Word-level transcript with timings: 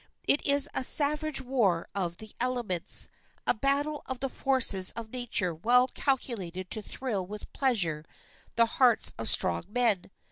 It 0.27 0.43
is 0.47 0.67
a 0.73 0.83
savage 0.83 1.41
war 1.41 1.87
of 1.93 2.17
the 2.17 2.33
elements 2.39 3.07
a 3.45 3.53
battle 3.53 4.01
of 4.07 4.19
the 4.19 4.29
forces 4.29 4.89
of 4.93 5.11
nature 5.11 5.53
well 5.53 5.87
calculated 5.89 6.71
to 6.71 6.81
thrill 6.81 7.27
with 7.27 7.53
pleasure 7.53 8.03
the 8.55 8.65
hearts 8.65 9.13
of 9.19 9.29
strong 9.29 9.63
men. 9.69 10.09